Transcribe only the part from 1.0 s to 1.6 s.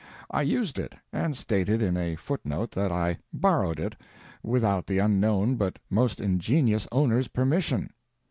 and